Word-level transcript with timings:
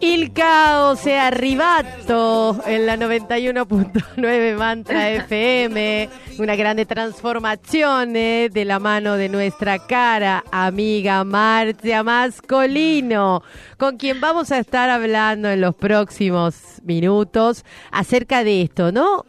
Il 0.00 0.32
caos 0.32 1.04
è 1.04 1.16
arrivato 1.16 2.62
en 2.64 2.86
la 2.86 2.96
91.9 2.96 4.56
Mantra 4.56 5.08
FM, 5.26 6.08
una 6.38 6.54
grande 6.54 6.86
trasformazione 6.86 8.48
de 8.52 8.64
la 8.64 8.78
mano 8.78 9.16
de 9.16 9.28
nuestra 9.28 9.84
cara 9.84 10.44
amiga 10.52 11.24
Marcia 11.24 12.04
Mascolino, 12.04 13.42
con 13.76 13.96
quien 13.96 14.20
vamos 14.20 14.52
a 14.52 14.58
estar 14.58 14.88
hablando 14.88 15.48
en 15.48 15.60
los 15.60 15.74
próximos 15.74 16.80
minutos 16.84 17.64
acerca 17.90 18.44
de 18.44 18.62
esto, 18.62 18.92
¿no? 18.92 19.24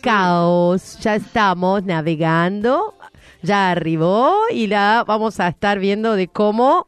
Caos, 0.00 0.98
ya 1.00 1.16
estamos 1.16 1.84
navegando, 1.84 2.94
ya 3.42 3.70
arribó 3.70 4.34
y 4.50 4.68
la 4.68 5.04
vamos 5.06 5.40
a 5.40 5.48
estar 5.48 5.78
viendo 5.78 6.14
de 6.14 6.28
cómo 6.28 6.86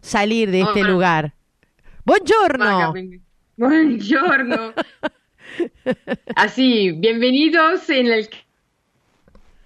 salir 0.00 0.50
de 0.50 0.60
este 0.62 0.82
lugar. 0.84 1.32
Buongiorno. 2.04 2.94
Buongiorno. 3.56 4.72
Así, 6.36 6.92
bienvenidos 6.92 7.88
en 7.90 8.06
el 8.06 8.28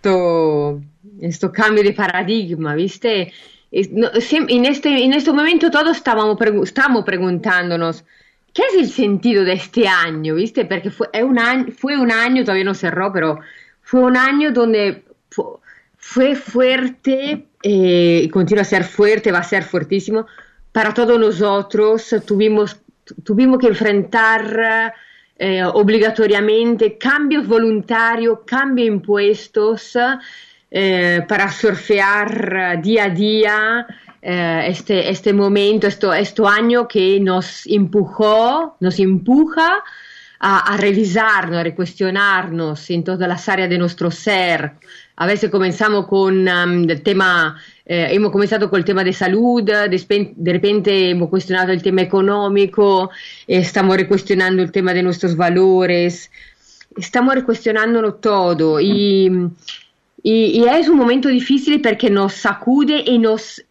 esto, 0.05 0.81
esto 1.21 1.53
cambio 1.53 1.85
de 1.85 1.93
paradigma, 1.93 2.75
¿viste? 2.75 3.33
En, 3.71 4.65
este, 4.67 4.89
en 5.05 5.13
este 5.13 5.33
momento 5.33 5.71
todos 5.71 5.97
estábamos, 5.97 6.37
pregu- 6.37 6.63
estamos 6.65 7.05
preguntándonos, 7.05 8.05
¿qué 8.53 8.63
es 8.71 8.75
el 8.79 8.89
sentido 8.91 9.45
de 9.45 9.55
este 9.55 9.87
año? 9.87 10.35
¿Viste? 10.35 10.65
Porque 10.65 10.91
fue 10.91 11.09
un 11.23 11.39
año, 11.39 11.67
fue 11.77 11.97
un 11.97 12.11
año, 12.11 12.43
todavía 12.43 12.65
no 12.65 12.75
cerró, 12.75 13.13
pero 13.13 13.39
fue 13.83 14.01
un 14.01 14.17
año 14.17 14.51
donde 14.53 15.05
fu- 15.31 15.61
fue 15.97 16.35
fuerte 16.35 17.47
eh, 17.63 18.29
continúa 18.33 18.63
a 18.63 18.65
ser 18.65 18.85
fuerte, 18.85 19.33
va 19.33 19.39
a 19.39 19.45
ser 19.45 19.63
fuertísimo 19.63 20.27
para 20.73 20.93
todos 20.93 21.19
nosotros. 21.19 22.15
Tuvimos, 22.27 22.77
tuvimos 23.25 23.59
que 23.59 23.69
enfrentar 23.69 24.95
eh, 25.39 25.65
obligatoriamente 25.65 26.99
cambios 26.99 27.47
voluntarios, 27.47 28.41
cambios 28.47 28.89
impuestos 28.89 29.97
eh, 30.71 31.25
para 31.29 31.51
surfear 31.51 32.81
día 32.83 33.05
a 33.05 33.09
día 33.11 33.87
eh, 34.25 34.67
este, 34.69 35.11
este 35.11 35.33
momento, 35.33 35.89
esto, 35.89 36.15
este 36.15 36.43
año 36.47 36.87
que 36.87 37.19
nos 37.19 37.67
empujó, 37.67 38.77
nos 38.79 39.01
empuja 39.01 39.83
a, 40.39 40.73
a 40.75 40.77
revisarnos, 40.77 41.59
a 41.59 41.65
recuestionarnos 41.65 42.89
en 42.91 43.03
todas 43.03 43.29
las 43.29 43.49
áreas 43.49 43.69
de 43.69 43.79
nuestro 43.79 44.13
ser. 44.13 44.75
A 45.17 45.27
comenzamos 45.51 46.07
con 46.07 46.49
um, 46.49 46.89
el 46.89 47.03
tema, 47.03 47.57
eh, 47.85 48.09
hemos 48.11 48.33
comenzado 48.33 48.71
con 48.71 48.79
tema 48.85 49.05
de 49.05 49.13
salud, 49.13 49.63
de, 49.63 50.53
repente 50.53 51.11
hemos 51.11 51.29
cuestionado 51.29 51.71
el 51.73 51.83
tema 51.83 52.01
económico, 52.01 53.11
eh, 53.47 53.59
estamos 53.59 53.97
recuestionando 53.97 54.63
el 54.63 54.73
tema 54.73 54.95
de 54.95 55.03
nuestros 55.03 55.37
valores, 55.37 56.31
estamos 56.97 57.35
recuestionándolo 57.35 58.15
todo 58.15 58.81
y, 58.81 59.31
y, 60.23 60.33
y 60.33 60.65
un 60.89 60.97
momento 60.97 61.29
difícil 61.29 61.83
porque 61.83 62.09
nos 62.09 62.33
sacude 62.33 63.03
y 63.05 63.19
nos 63.19 63.63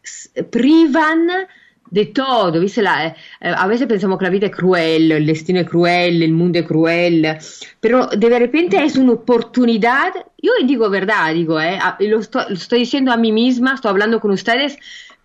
privan 0.51 1.27
de 1.91 2.05
todo, 2.07 2.59
¿viste? 2.59 2.81
La- 2.81 3.07
eh, 3.07 3.15
a 3.41 3.67
veces 3.67 3.85
pensamos 3.85 4.17
que 4.17 4.25
la 4.25 4.31
vida 4.31 4.47
es 4.47 4.55
cruel, 4.55 5.11
el 5.11 5.25
destino 5.25 5.59
es 5.59 5.69
cruel, 5.69 6.23
el 6.23 6.31
mundo 6.33 6.57
es 6.59 6.65
cruel, 6.65 7.37
pero 7.79 8.07
de 8.07 8.39
repente 8.39 8.83
es 8.83 8.95
una 8.97 9.11
oportunidad, 9.13 10.11
yo 10.41 10.53
digo 10.65 10.89
verdad, 10.89 11.33
digo, 11.33 11.59
eh, 11.61 11.77
lo, 11.99 12.19
esto- 12.19 12.45
lo 12.49 12.55
estoy 12.55 12.79
diciendo 12.79 13.11
a 13.11 13.17
mí 13.17 13.31
misma, 13.31 13.73
estoy 13.75 13.89
hablando 13.91 14.19
con 14.19 14.31
ustedes, 14.31 14.77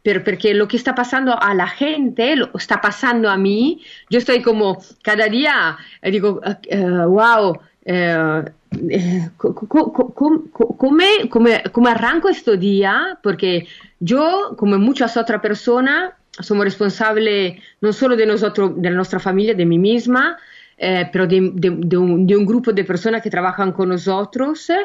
pero 0.02 0.22
porque 0.22 0.54
lo 0.54 0.68
que 0.68 0.76
está 0.76 0.94
pasando 0.94 1.40
a 1.40 1.54
la 1.54 1.66
gente 1.68 2.36
lo 2.36 2.50
está 2.58 2.80
pasando 2.80 3.30
a 3.30 3.36
mí, 3.36 3.80
yo 4.10 4.18
estoy 4.18 4.42
como 4.42 4.78
cada 5.02 5.26
día, 5.28 5.76
eh, 6.02 6.10
digo, 6.10 6.40
eh, 6.44 6.56
eh, 6.68 6.84
wow, 7.06 7.58
eh, 7.84 8.42
eh, 8.90 9.28
co- 9.36 9.54
co- 9.54 9.92
co- 9.92 10.12
com- 10.14 10.48
co- 10.52 10.76
come, 10.76 11.28
come, 11.30 11.62
come 11.72 11.90
arranco 11.90 12.28
este 12.28 12.56
día, 12.56 13.18
porque 13.22 13.66
yo, 14.00 14.54
como 14.58 14.78
muchas 14.78 15.16
otras 15.16 15.40
personas, 15.40 16.12
somos 16.40 16.64
responsables 16.64 17.60
no 17.80 17.92
solo 17.92 18.16
de 18.16 18.26
nosotros, 18.26 18.72
de 18.76 18.90
nuestra 18.90 19.18
familia, 19.20 19.54
de 19.54 19.66
mí 19.66 19.78
misma, 19.78 20.36
eh, 20.78 21.08
pero 21.12 21.26
de, 21.26 21.50
de- 21.54 21.70
de 21.78 21.96
un, 21.96 22.26
de 22.26 22.36
un 22.36 22.44
grupo 22.46 22.72
de 22.72 22.84
personas 22.84 23.22
que 23.22 23.30
trabajan 23.30 23.72
con 23.72 23.88
nosotros 23.88 24.68
eh, 24.70 24.82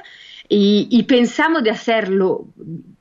y, 0.48 0.88
y 0.90 1.04
pensamos 1.04 1.64
de 1.64 1.70
hacerlo, 1.72 2.48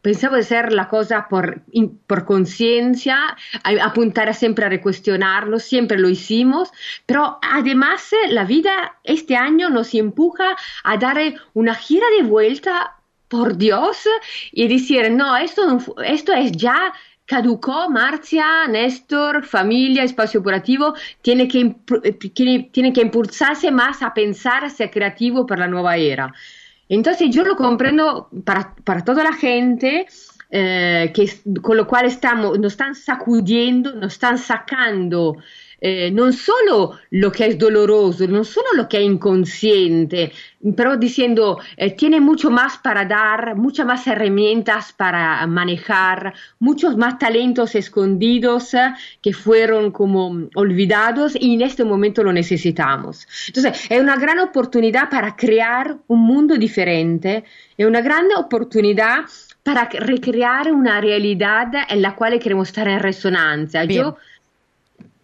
pensamos 0.02 0.36
de 0.38 0.42
hacer 0.42 0.72
la 0.72 0.88
cosa 0.88 1.26
por, 1.28 1.62
por 2.06 2.24
conciencia, 2.24 3.16
a- 3.62 3.84
apuntar 3.84 4.32
siempre 4.34 4.64
a 4.64 4.68
recuestionarlo, 4.68 5.58
siempre 5.60 5.98
lo 5.98 6.08
hicimos, 6.08 6.70
pero 7.06 7.38
además 7.42 8.12
eh, 8.12 8.32
la 8.32 8.44
vida 8.44 8.98
este 9.04 9.36
año 9.36 9.70
nos 9.70 9.94
empuja 9.94 10.56
a 10.84 10.96
dar 10.96 11.18
una 11.54 11.74
gira 11.74 12.06
de 12.18 12.24
vuelta 12.24 12.96
por 13.28 13.56
Dios 13.56 13.98
y 14.50 14.66
decir, 14.66 15.08
no, 15.12 15.36
esto, 15.36 15.78
esto 16.04 16.32
es 16.32 16.50
ya 16.52 16.92
caducó, 17.30 17.88
Marcia, 17.88 18.66
Néstor, 18.66 19.44
familia, 19.44 20.02
espacio 20.02 20.41
operativo, 20.41 20.94
tiene 21.22 21.46
que, 21.46 21.76
eh, 22.02 22.12
tiene, 22.34 22.70
tiene 22.72 22.92
que 22.92 23.02
impulsarse 23.02 23.70
más 23.70 24.02
a 24.02 24.12
pensar, 24.12 24.64
a 24.64 24.68
ser 24.68 24.91
creativo 24.91 25.46
para 25.46 25.60
la 25.60 25.68
nueva 25.68 25.96
era. 25.96 26.34
Entonces 26.88 27.30
yo 27.30 27.44
lo 27.44 27.54
comprendo 27.54 28.28
para, 28.44 28.74
para 28.82 29.04
toda 29.04 29.22
la 29.22 29.32
gente, 29.32 30.08
eh, 30.50 31.12
que, 31.14 31.30
con 31.62 31.76
lo 31.76 31.86
cual 31.86 32.06
estamos, 32.06 32.58
nos 32.58 32.72
están 32.72 32.96
sacudiendo, 32.96 33.94
nos 33.94 34.14
están 34.14 34.36
sacando 34.36 35.36
eh, 35.80 36.10
non 36.10 36.32
solo 36.32 37.00
lo 37.08 37.30
che 37.30 37.46
è 37.46 37.56
doloroso, 37.56 38.26
non 38.26 38.44
solo 38.44 38.68
lo 38.74 38.86
che 38.86 38.98
è 38.98 39.00
inconsciente, 39.00 40.30
pero 40.74 40.96
diciendo, 40.96 41.58
eh, 41.74 41.94
tiene 41.94 42.20
mucho 42.20 42.50
más 42.50 42.78
para 42.78 43.06
dar, 43.06 43.56
muchas 43.56 43.86
más 43.86 44.06
herramientas 44.06 44.92
para 44.92 45.46
manejar, 45.46 46.34
muchos 46.58 46.96
más 46.96 47.18
talentos 47.18 47.74
escondidos 47.74 48.74
eh, 48.74 48.92
que 49.22 49.32
fueron 49.32 49.91
como 49.91 50.48
olvidados 50.54 51.34
y 51.34 51.54
en 51.54 51.62
este 51.62 51.82
momento 51.82 52.22
lo 52.22 52.32
necesitamos. 52.32 53.26
Entonces, 53.47 53.86
è 53.88 53.98
una 53.98 54.16
gran 54.16 54.38
oportunidad 54.38 55.08
para 55.08 55.34
crear 55.34 55.97
un 56.08 56.20
mundo 56.26 56.58
diferente, 56.58 57.44
è 57.74 57.84
una 57.84 58.02
grande 58.02 58.34
opportunità 58.34 59.24
para 59.62 59.88
recreare 59.91 60.70
una 60.70 61.00
realidad 61.00 61.70
en 61.88 62.02
la 62.02 62.14
quale 62.14 62.38
queremos 62.38 62.68
estar 62.68 62.88
en 62.88 63.00
resonancia. 63.00 63.84
Bien. 63.84 64.02
Yo 64.02 64.16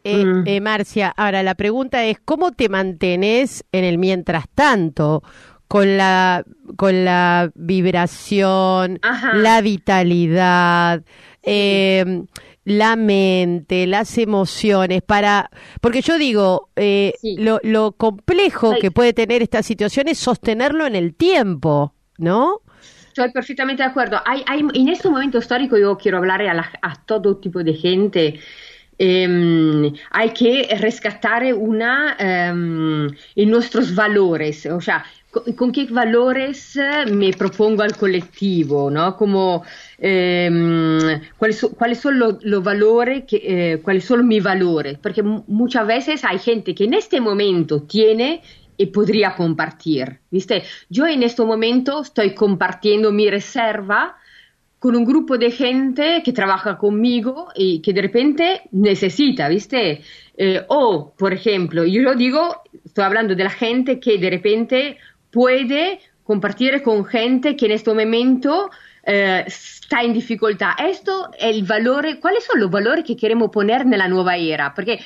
Eh, 0.09 0.25
Mm. 0.25 0.43
eh, 0.47 0.61
Marcia, 0.61 1.13
ahora 1.17 1.43
la 1.43 1.55
pregunta 1.57 2.05
es, 2.05 2.19
¿cómo 2.25 2.53
te 2.53 2.69
mantenés 2.69 3.65
en 3.73 3.85
el 3.85 3.99
mientras 3.99 4.49
tanto? 4.55 5.23
Con 5.69 5.97
la, 5.97 6.45
con 6.77 7.05
la 7.05 7.51
vibración, 7.57 9.01
Ajá. 9.03 9.35
la 9.35 9.61
vitalidad, 9.61 11.03
eh, 11.43 12.23
la 12.65 12.95
mente, 12.97 13.87
las 13.87 14.17
emociones, 14.19 15.03
para, 15.03 15.51
porque 15.81 16.03
yo 16.03 16.19
digo, 16.19 16.69
eh, 16.77 17.15
Sí. 17.21 17.37
lo, 17.39 17.59
lo 17.65 17.93
complejo 17.93 18.73
Ay. 18.75 18.81
que 18.81 18.91
puede 18.93 19.13
tener 19.13 19.43
esta 19.43 19.63
situación 19.63 20.09
es 20.09 20.19
sostenerlo 20.19 20.87
en 20.87 20.95
el 20.97 21.15
tiempo, 21.15 21.95
¿no? 22.19 22.61
Estoy 23.09 23.31
perfectamente 23.33 23.83
de 23.83 23.89
acuerdo. 23.89 24.21
Hay, 24.27 24.43
hay, 24.47 24.61
en 24.75 24.89
este 24.89 25.09
momento 25.09 25.39
histórico 25.39 25.79
yo 25.79 25.97
quiero 25.97 26.19
hablar 26.19 26.43
a, 26.43 26.55
la- 26.55 26.71
a 26.83 27.03
todo 27.07 27.39
tipo 27.39 27.63
de 27.65 27.73
gente. 27.75 28.41
Eh, 28.99 29.93
hay 30.11 30.31
que 30.31 30.69
rescatar 30.81 31.53
una, 31.55 32.17
um, 32.53 33.09
nuestros 33.37 33.95
valores, 33.95 34.67
o 34.67 34.81
sea, 34.81 35.05
con, 35.57 35.73
qué 35.73 35.87
valores 35.87 36.79
me 37.13 37.33
propongo 37.33 37.83
al 37.83 37.97
colectivo, 37.97 38.91
¿no? 38.91 39.17
Como 39.17 39.65
eh, 39.99 41.21
cuáles, 41.37 41.59
son, 41.59 41.71
cuáles 41.71 41.99
son 41.99 42.19
los, 42.19 42.43
los 42.43 42.63
valores, 42.63 43.25
que, 43.25 43.43
eh, 43.45 43.81
cuáles 43.83 44.05
son 44.05 44.27
mis 44.27 44.43
valores, 44.43 44.99
porque 44.99 45.23
muchas 45.23 45.87
veces 45.87 46.25
hay 46.25 46.39
gente 46.39 46.75
que 46.75 46.85
en 46.85 46.95
este 46.95 47.21
momento 47.21 47.83
tiene 47.83 48.43
y 48.79 48.87
podría 48.87 49.35
compartir, 49.35 50.21
¿viste? 50.31 50.63
Yo 50.89 51.07
en 51.07 51.23
este 51.23 51.43
momento 51.45 52.03
estoy 52.03 52.35
compartiendo 52.35 53.11
mi 53.13 53.31
reserva 53.31 54.17
con 54.79 54.95
un 54.95 55.05
grupo 55.05 55.39
de 55.39 55.51
gente 55.51 56.23
que 56.25 56.33
trabaja 56.33 56.77
conmigo 56.77 57.49
y 57.55 57.81
que 57.81 57.93
de 57.93 58.03
repente 58.03 58.63
necesita, 58.73 59.49
¿viste? 59.49 60.03
Eh, 60.37 60.65
o, 60.69 61.15
por 61.17 61.33
ejemplo, 61.33 61.85
yo 61.85 62.03
lo 62.03 62.15
digo, 62.15 62.63
estoy 62.85 63.05
hablando 63.05 63.35
de 63.35 63.45
la 63.45 63.51
gente 63.51 63.99
que 63.99 64.19
de 64.19 64.31
repente 64.31 64.99
puede 65.31 66.01
compartir 66.25 66.83
con 66.83 67.05
gente 67.05 67.57
que 67.57 67.67
en 67.67 67.73
este 67.73 67.91
momento 67.91 68.71
eh, 69.07 69.45
está 69.47 70.03
in 70.03 70.13
difficoltà. 70.13 70.75
Questo 70.77 71.31
è 71.33 71.47
il 71.47 71.65
valore, 71.65 72.19
quali 72.19 72.41
sono 72.41 72.65
i 72.65 72.69
valori 72.69 73.03
che 73.03 73.15
queremos 73.15 73.49
poner 73.51 73.85
nella 73.85 74.07
nuova 74.07 74.37
era? 74.37 74.71
Perché, 74.71 74.99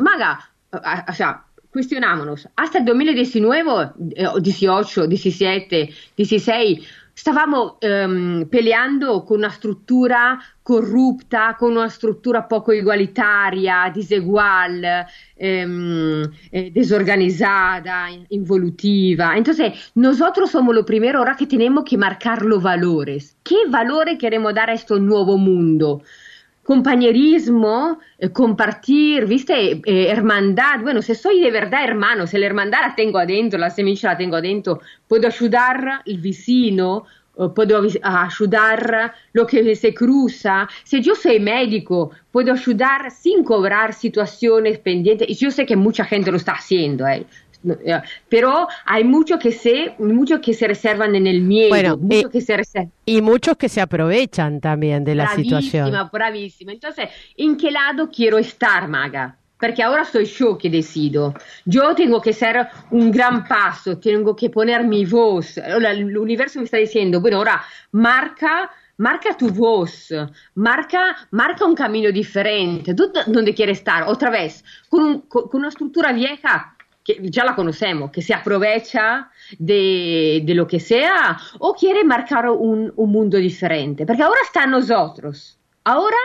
maga, 0.00 0.38
o 0.70 1.12
sea, 1.12 1.42
cuestionámonos, 1.70 2.48
hasta 2.54 2.78
el 2.78 2.84
2019, 2.84 3.92
18, 4.40 5.06
17, 5.06 5.94
16, 6.16 6.86
stavamo 7.18 7.78
um, 7.82 8.46
peleando 8.48 9.24
con 9.24 9.38
una 9.38 9.50
struttura 9.50 10.38
corrupta, 10.62 11.56
con 11.58 11.72
una 11.72 11.88
struttura 11.88 12.46
poco 12.46 12.72
igualitaria, 12.72 13.90
disegual, 13.92 15.04
um, 15.34 16.22
eh, 16.52 16.70
desorganizada, 16.70 18.06
involutiva. 18.28 19.36
Entonces, 19.36 19.90
nosotros 19.96 20.48
somos 20.48 20.72
lo 20.72 20.84
primero 20.84 21.18
ahora 21.18 21.34
que 21.34 21.48
tenemos 21.48 21.82
que 21.82 21.98
marcar 21.98 22.42
los 22.44 22.62
valores. 22.62 23.36
¿Qué 23.42 23.66
valores 23.68 24.16
queremos 24.16 24.54
dar 24.54 24.70
a 24.70 24.74
este 24.74 25.00
nuevo 25.00 25.36
mundo? 25.36 26.02
Compañerismo, 26.68 27.98
eh, 28.18 28.28
compartir, 28.28 29.24
¿viste? 29.24 29.80
Eh, 29.86 30.10
hermandad. 30.10 30.80
Bueno, 30.82 31.00
si 31.00 31.14
soy 31.14 31.40
de 31.40 31.50
verdad 31.50 31.82
hermano, 31.82 32.26
si 32.26 32.36
la 32.36 32.44
hermandad 32.44 32.80
la 32.82 32.94
tengo 32.94 33.18
adentro, 33.18 33.58
la 33.58 33.70
semilla 33.70 34.10
la 34.10 34.18
tengo 34.18 34.36
adentro, 34.36 34.78
puedo 35.06 35.26
ayudar 35.28 36.02
el 36.04 36.18
vecino, 36.18 37.06
puedo 37.54 37.80
ayudar 38.02 39.14
lo 39.32 39.46
que 39.46 39.74
se 39.76 39.94
cruza. 39.94 40.68
Si 40.84 41.00
yo 41.00 41.14
soy 41.14 41.40
médico, 41.40 42.10
puedo 42.30 42.52
ayudar 42.52 43.10
sin 43.12 43.44
cobrar 43.44 43.94
situaciones 43.94 44.78
pendientes. 44.78 45.26
Y 45.30 45.36
yo 45.36 45.50
sé 45.50 45.64
que 45.64 45.76
mucha 45.76 46.04
gente 46.04 46.30
lo 46.30 46.36
está 46.36 46.52
haciendo. 46.52 47.06
¿eh? 47.06 47.24
Eh, 47.64 48.00
pero 48.28 48.68
hay 48.84 49.02
muchos 49.02 49.40
que 49.40 49.50
se 49.50 49.94
muchos 49.98 50.38
que 50.38 50.54
se 50.54 50.68
reservan 50.68 51.16
en 51.16 51.26
el 51.26 51.40
miedo 51.40 51.70
bueno, 51.70 51.96
muchos 51.96 52.30
y, 52.30 52.30
que 52.30 52.40
se 52.40 52.56
reservan. 52.56 52.92
y 53.04 53.20
muchos 53.20 53.56
que 53.56 53.68
se 53.68 53.80
aprovechan 53.80 54.60
también 54.60 55.04
de 55.04 55.16
la 55.16 55.24
bravísima, 55.24 55.60
situación 55.60 56.08
bravísima 56.12 56.72
entonces 56.72 57.08
en 57.36 57.56
qué 57.56 57.72
lado 57.72 58.08
quiero 58.10 58.38
estar 58.38 58.86
maga 58.86 59.36
porque 59.58 59.82
ahora 59.82 60.04
soy 60.04 60.24
yo 60.24 60.56
que 60.56 60.70
decido. 60.70 61.34
Yo 61.64 61.94
tengo 61.94 62.20
que 62.20 62.32
ser 62.32 62.68
un 62.92 63.10
gran 63.10 63.44
paso, 63.44 63.98
tengo 63.98 64.36
que 64.36 64.50
poner 64.50 64.84
mi 64.84 65.04
voz. 65.04 65.58
El 65.58 66.16
universo 66.16 66.60
me 66.60 66.66
está 66.66 66.76
diciendo, 66.76 67.20
bueno, 67.20 67.38
ahora 67.38 67.64
marca, 67.90 68.70
marca 68.98 69.36
tu 69.36 69.50
voz, 69.50 70.14
marca, 70.54 71.16
marca 71.32 71.64
un 71.64 71.74
camino 71.74 72.12
diferente. 72.12 72.94
¿Tú 72.94 73.10
dónde 73.26 73.52
quieres 73.52 73.78
estar? 73.78 74.04
Otra 74.04 74.30
vez, 74.30 74.64
con, 74.88 75.02
un, 75.02 75.20
con 75.22 75.48
una 75.54 75.70
estructura 75.70 76.12
vieja, 76.12 76.76
que 77.08 77.30
ya 77.30 77.44
la 77.44 77.54
conocemos, 77.54 78.10
que 78.10 78.20
se 78.20 78.34
aprovecha 78.34 79.30
de, 79.58 80.42
de 80.44 80.54
lo 80.54 80.66
que 80.66 80.78
sea, 80.78 81.38
o 81.58 81.74
quiere 81.74 82.04
marcar 82.04 82.50
un, 82.50 82.92
un, 82.94 83.10
mundo 83.10 83.38
diferente, 83.38 84.04
porque 84.04 84.22
ahora 84.22 84.40
está 84.44 84.64
a 84.64 84.66
nosotros, 84.66 85.58
ahora, 85.84 86.16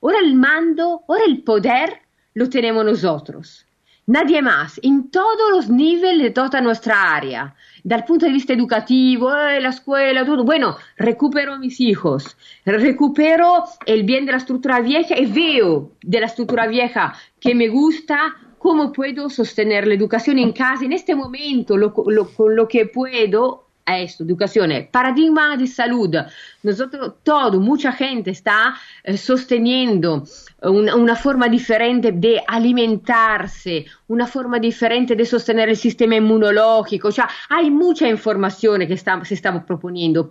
ahora 0.00 0.18
el 0.20 0.34
mando, 0.34 1.02
ahora 1.06 1.24
el 1.26 1.42
poder 1.42 2.00
lo 2.32 2.48
tenemos 2.48 2.82
nosotros. 2.82 3.66
Nadie 4.06 4.42
más, 4.42 4.80
en 4.82 5.10
todos 5.10 5.50
los 5.52 5.68
niveles 5.68 6.22
de 6.22 6.30
toda 6.30 6.60
nuestra 6.60 7.14
área, 7.14 7.54
dal 7.84 8.04
punto 8.04 8.26
de 8.26 8.32
vista 8.32 8.52
educativo, 8.52 9.32
eh, 9.32 9.60
la 9.60 9.68
escuela, 9.68 10.24
todo. 10.24 10.44
Bueno, 10.44 10.76
recupero 10.96 11.52
a 11.54 11.58
mis 11.58 11.78
hijos, 11.80 12.36
recupero 12.64 13.64
el 13.86 14.02
bien 14.02 14.26
de 14.26 14.32
la 14.32 14.38
estructura 14.38 14.80
vieja 14.80 15.16
y 15.16 15.26
veo 15.26 15.92
de 16.02 16.20
la 16.20 16.26
estructura 16.26 16.66
vieja 16.66 17.14
que 17.38 17.54
me 17.54 17.68
gusta, 17.68 18.34
cómo 18.62 18.92
puedo 18.92 19.28
sostener 19.28 19.88
la 19.88 19.94
educación 19.94 20.38
en 20.38 20.52
casa 20.52 20.84
en 20.84 20.92
este 20.92 21.16
momento, 21.16 21.76
lo, 21.76 21.92
lo, 22.06 22.28
con 22.28 22.54
lo 22.54 22.68
que 22.68 22.86
puedo 22.86 23.66
esto, 23.84 24.22
educación, 24.22 24.70
paradigma 24.92 25.56
de 25.56 25.66
salud. 25.66 26.14
Nosotros, 26.62 27.14
todo, 27.24 27.58
mucha 27.58 27.90
gente 27.90 28.30
está 28.30 28.76
eh, 29.02 29.16
sosteniendo 29.16 30.22
una, 30.62 30.94
una, 30.94 31.16
forma 31.16 31.48
diferente 31.48 32.12
de 32.12 32.40
alimentarse, 32.46 33.86
una 34.06 34.28
forma 34.28 34.60
diferente 34.60 35.16
de 35.16 35.26
sostener 35.26 35.68
el 35.68 35.76
sistema 35.76 36.14
inmunológico. 36.14 37.08
O 37.08 37.12
sea, 37.12 37.28
hay 37.48 37.68
mucha 37.68 38.08
información 38.08 38.86
que 38.86 38.94
está, 38.94 39.24
se 39.24 39.34
estamos 39.34 39.64
proponiendo, 39.64 40.30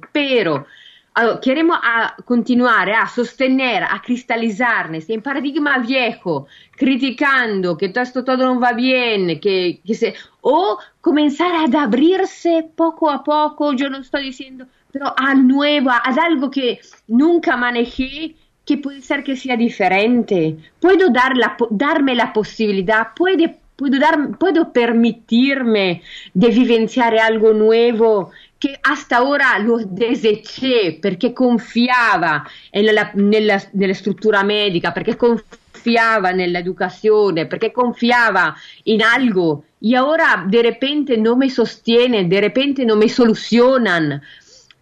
allora, 1.13 1.39
queremos 1.39 1.77
a 1.81 2.15
continuare 2.25 2.93
a 2.93 3.07
sostener, 3.07 3.83
a 3.83 4.01
cristalizarnos 4.01 5.09
en 5.09 5.21
paradigma 5.21 5.77
viejo, 5.79 6.47
criticando 6.71 7.77
que 7.77 7.89
todo 7.89 8.03
esto 8.03 8.23
todo 8.23 8.53
no 8.53 8.59
va 8.59 8.73
bien, 8.73 9.39
que, 9.39 9.81
que 9.85 9.95
se, 9.95 10.13
o 10.41 10.77
comenzar 11.01 11.51
a 11.53 11.81
abrirse 11.81 12.69
poco 12.75 13.09
a 13.09 13.23
poco, 13.23 13.73
yo 13.73 13.89
no 13.89 13.99
estoy 13.99 14.25
diciendo, 14.25 14.65
pero 14.91 15.13
a 15.17 15.33
nueva, 15.35 15.97
a 15.97 16.09
algo 16.23 16.49
que 16.49 16.79
nunca 17.07 17.55
manejé, 17.57 18.35
que 18.65 18.77
puede 18.77 19.01
ser 19.01 19.23
que 19.23 19.35
sea 19.35 19.57
diferente. 19.57 20.57
Puedo 20.79 21.09
dar 21.09 21.35
la, 21.35 21.57
darme 21.69 22.15
la 22.15 22.31
posibilidad, 22.31 23.07
puede, 23.15 23.57
puedo, 23.75 23.99
dar, 23.99 24.37
puedo 24.37 24.71
permitirme 24.71 26.01
de 26.33 26.47
vivenciar 26.49 27.17
algo 27.17 27.53
nuevo 27.53 28.31
che 28.61 28.77
hasta 28.79 29.27
ora 29.27 29.57
lo 29.57 29.81
deseché 29.83 30.99
perché 31.01 31.33
confiava 31.33 32.45
nella, 32.71 33.09
nella, 33.15 33.59
nella 33.71 33.93
struttura 33.95 34.43
medica, 34.43 34.91
perché 34.91 35.15
confiava 35.15 36.29
nell'educazione, 36.29 37.47
perché 37.47 37.71
confiava 37.71 38.53
in 38.83 39.01
algo 39.01 39.63
y 39.79 39.95
ahora 39.95 40.45
de 40.47 40.61
repente 40.61 41.17
no 41.17 41.35
me 41.35 41.49
sostienen, 41.49 42.29
de 42.29 42.39
repente 42.39 42.85
no 42.85 42.95
me 42.97 43.09
solucionan. 43.09 44.21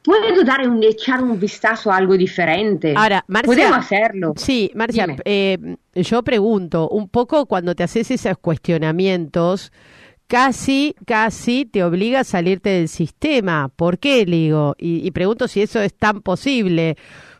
Puedo 0.01 0.43
dar 0.43 0.67
un, 0.67 0.83
echar 0.83 1.23
un 1.23 1.39
vistazo 1.39 1.89
a 1.89 1.95
algo 1.95 2.17
diferente. 2.17 2.93
Ahora, 2.97 3.23
Marcia, 3.27 3.47
Podemos 3.47 3.77
hacerlo. 3.77 4.33
Sí, 4.35 4.71
Marcia, 4.75 5.07
eh, 5.23 5.77
yo 5.93 6.21
pregunto, 6.23 6.89
un 6.89 7.07
poco 7.07 7.45
cuando 7.45 7.73
te 7.75 7.83
haces 7.83 8.11
esos 8.11 8.37
cuestionamientos, 8.39 9.71
casi, 10.29 10.95
casi 11.07 11.65
te 11.65 11.83
obliga 11.83 12.19
a 12.19 12.23
salirte 12.23 12.69
del 12.69 12.87
sistema. 12.87 13.69
¿Por 13.75 13.97
qué, 13.97 14.25
digo? 14.25 14.75
Y, 14.77 15.05
y 15.05 15.11
pregunto 15.11 15.47
si 15.47 15.61
eso 15.61 15.81
es 15.81 15.93
tan 15.93 16.21
posible. 16.21 16.97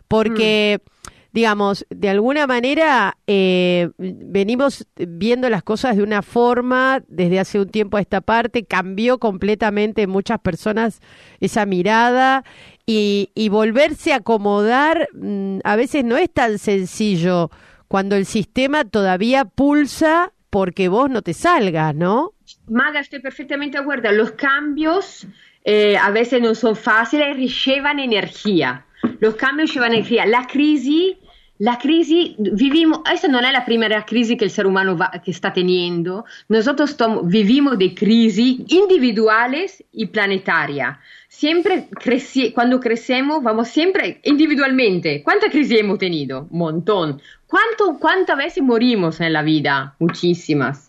Porque, 0.08 0.82
mm. 0.82 1.10
digamos, 1.32 1.86
de 1.92 2.10
alguna 2.10 2.48
manera 2.48 3.16
eh, 3.28 3.92
venimos 3.98 4.88
viendo 4.96 5.50
las 5.50 5.62
cosas 5.62 5.98
de 5.98 6.04
una 6.04 6.24
forma 6.24 7.04
desde 7.08 7.40
hace 7.40 7.60
un 7.60 7.70
tiempo 7.70 7.98
a 7.98 8.02
esta 8.02 8.22
parte, 8.22 8.66
cambió 8.66 9.20
completamente 9.20 10.02
en 10.02 10.10
muchas 10.10 10.40
personas 10.40 11.00
esa 11.40 11.68
mirada 11.68 12.44
y, 12.88 13.30
y 13.36 13.50
volverse 13.50 14.14
a 14.14 14.18
acomodar 14.18 15.10
mm, 15.14 15.60
a 15.64 15.76
veces 15.76 16.04
no 16.04 16.18
es 16.18 16.34
tan 16.34 16.58
sencillo 16.58 17.52
cuando 17.88 18.16
el 18.16 18.26
sistema 18.26 18.84
todavía 18.84 19.46
pulsa 19.46 20.34
porque 20.50 20.90
vos 20.90 21.12
no 21.12 21.22
te 21.22 21.36
salgas, 21.36 21.94
¿no? 21.94 22.34
Maga, 22.70 23.00
estoy 23.00 23.20
perfectamente 23.20 23.78
de 23.78 23.82
acuerdo. 23.82 24.12
Los 24.12 24.32
cambios 24.32 25.26
eh, 25.64 25.98
a 25.98 26.12
veces 26.12 26.42
no 26.42 26.56
son 26.56 26.76
fáciles 26.76 27.66
llevan 27.66 28.00
energía. 28.00 28.86
Los 29.20 29.36
cambios 29.36 29.74
llevan 29.74 29.94
energía. 29.94 30.26
La 30.26 30.46
crisis, 30.46 31.18
la 31.58 31.78
crisis, 31.78 32.36
vivimos, 32.38 33.02
esta 33.12 33.28
no 33.28 33.40
es 33.40 33.52
la 33.52 33.66
primera 33.66 34.06
crisis 34.06 34.38
que 34.38 34.46
el 34.46 34.52
ser 34.52 34.68
humano 34.68 34.98
va, 34.98 35.12
que 35.24 35.32
está 35.32 35.52
teniendo. 35.52 36.26
Nosotros 36.48 36.96
tomo, 36.96 37.24
vivimos 37.24 37.78
de 37.78 37.94
crisis 37.94 38.62
individuales 38.68 39.84
y 39.92 40.06
planetarias. 40.08 40.98
Siempre 41.28 41.88
creci 41.90 42.52
cuando 42.52 42.80
crecemos, 42.80 43.44
vamos 43.44 43.68
siempre 43.68 44.22
individualmente. 44.24 45.22
¿Cuántas 45.24 45.52
crisis 45.52 45.80
hemos 45.80 45.98
tenido? 45.98 46.48
Un 46.50 46.60
montón. 46.60 47.22
¿Cuánto, 47.48 47.98
¿Cuántas 48.00 48.38
veces 48.38 48.64
morimos 48.64 49.20
en 49.22 49.34
la 49.34 49.42
vida? 49.42 49.96
Muchísimas. 50.00 50.89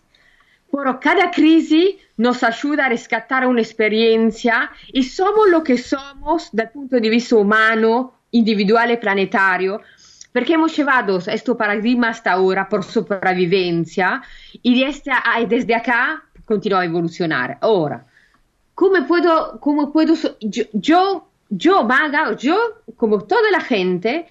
Pero 0.71 0.99
cada 0.99 1.31
crisis 1.31 1.95
nos 2.17 2.43
ayuda 2.43 2.85
a 2.85 2.89
rescatar 2.89 3.45
una 3.45 3.61
experiencia 3.61 4.71
y 4.93 5.03
somos 5.03 5.49
lo 5.49 5.63
que 5.63 5.77
somos 5.77 6.49
dal 6.51 6.71
punto 6.71 6.95
de 6.99 7.09
vista 7.09 7.35
humano, 7.35 8.13
individual 8.31 8.91
y 8.91 8.97
planetario, 8.97 9.81
Porque 10.33 10.53
hemos 10.53 10.75
llevado 10.77 11.17
este 11.17 11.55
paradigma 11.55 12.09
hasta 12.09 12.31
ahora 12.31 12.69
por 12.69 12.85
supervivencia 12.85 14.21
y 14.63 14.81
desde, 14.81 15.11
desde 15.49 15.75
acá 15.75 16.23
continúa 16.45 16.81
a 16.81 16.85
evolucionar. 16.85 17.57
Ahora, 17.59 18.05
¿cómo 18.73 19.05
puedo, 19.05 19.59
cómo 19.59 19.91
puedo 19.91 20.13
yo, 20.39 20.63
yo, 20.71 21.27
yo, 21.49 21.83
Maga, 21.83 22.33
yo, 22.37 22.83
como 22.95 23.21
toda 23.23 23.51
la 23.51 23.59
gente, 23.59 24.27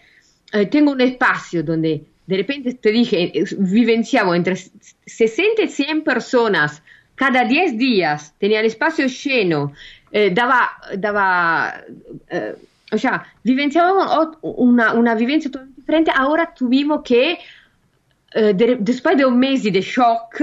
eh, 0.52 0.66
tengo 0.66 0.92
un 0.92 1.00
espacio 1.02 1.62
donde 1.62 2.06
de 2.26 2.36
repente 2.36 2.74
te 2.74 2.90
dije, 2.90 3.32
vivenciamos 3.58 4.36
entre 4.36 4.56
60 4.56 5.62
y 5.62 5.68
100 5.68 6.04
personas 6.04 6.82
cada 7.14 7.44
10 7.44 7.76
días, 7.76 8.34
tenía 8.38 8.60
el 8.60 8.66
espacio 8.66 9.06
lleno, 9.06 9.72
eh, 10.12 10.30
daba, 10.32 10.70
daba 10.96 11.74
eh, 12.28 12.54
o 12.92 12.98
sea, 12.98 13.24
vivenciábamos 13.42 14.36
una, 14.42 14.94
una 14.94 15.14
vivencia 15.14 15.50
totalmente 15.50 15.80
diferente, 15.80 16.10
ahora 16.14 16.52
tuvimos 16.54 17.02
que, 17.02 17.38
eh, 18.34 18.52
de, 18.54 18.76
después 18.80 19.16
de 19.16 19.24
un 19.24 19.38
mes 19.38 19.62
de 19.62 19.80
shock, 19.80 20.42